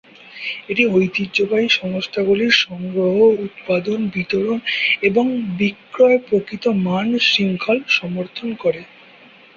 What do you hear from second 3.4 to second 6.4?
উৎপাদন, বিতরণ "এবং বিক্রয়